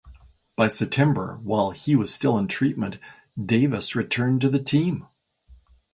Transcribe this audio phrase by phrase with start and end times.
[0.55, 2.97] By September, while he was still in treatment,
[3.39, 5.05] Davis returned to the team.